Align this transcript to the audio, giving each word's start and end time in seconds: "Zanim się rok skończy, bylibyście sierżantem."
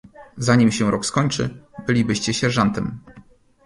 "Zanim 0.37 0.71
się 0.71 0.91
rok 0.91 1.05
skończy, 1.05 1.63
bylibyście 1.87 2.33
sierżantem." 2.33 2.99